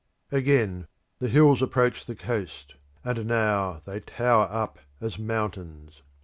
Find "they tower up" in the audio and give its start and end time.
3.85-4.79